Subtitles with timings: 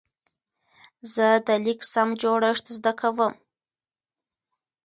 [1.13, 3.33] زه د لیک سم جوړښت زده کوم.